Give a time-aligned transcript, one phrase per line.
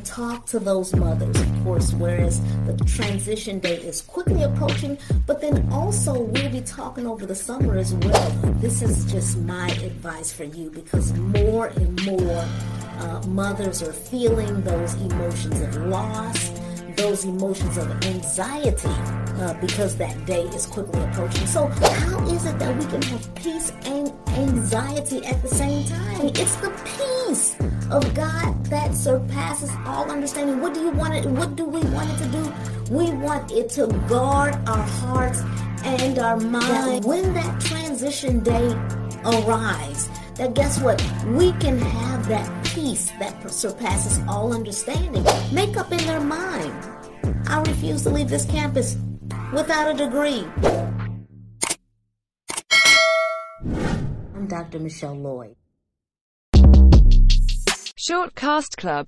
[0.00, 5.68] talk to those mothers, of course, whereas the transition day is quickly approaching, but then
[5.72, 8.30] also we'll be talking over the summer as well.
[8.60, 12.44] This is just my advice for you because more and more
[12.98, 16.50] uh, mothers are feeling those emotions of loss
[16.96, 21.46] those emotions of anxiety uh, because that day is quickly approaching.
[21.46, 26.26] So, how is it that we can have peace and anxiety at the same time?
[26.26, 27.56] It's the peace
[27.90, 30.60] of God that surpasses all understanding.
[30.60, 31.26] What do you want it?
[31.26, 32.52] What do we want it to do?
[32.94, 35.42] We want it to guard our hearts
[35.84, 37.06] and our minds.
[37.06, 38.72] When that transition day
[39.24, 41.02] arrives, that guess what?
[41.26, 45.24] We can have that peace that surpasses all understanding.
[45.52, 46.72] Make up in their mind.
[47.48, 48.96] I refuse to leave this campus
[49.52, 50.46] without a degree.
[54.34, 54.78] I'm Dr.
[54.78, 55.56] Michelle Lloyd.
[58.10, 59.06] Short Cast Club